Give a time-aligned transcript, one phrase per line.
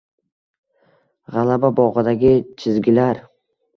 [1.35, 3.23] G‘alaba bog‘idagi chizgilar...